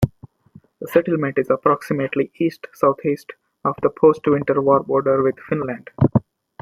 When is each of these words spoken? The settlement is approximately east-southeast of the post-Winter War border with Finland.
The 0.79 0.87
settlement 0.87 1.37
is 1.37 1.51
approximately 1.51 2.31
east-southeast 2.39 3.33
of 3.63 3.75
the 3.83 3.91
post-Winter 3.91 4.59
War 4.59 4.79
border 4.79 5.21
with 5.21 5.37
Finland. 5.47 5.91